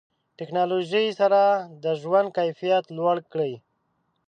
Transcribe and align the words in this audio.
ټکنالوژي 0.37 1.05
سره 1.19 1.41
د 1.83 1.85
ژوند 2.01 2.27
کیفیت 2.37 2.85
لوړ 2.97 3.15
کړئ. 3.31 3.53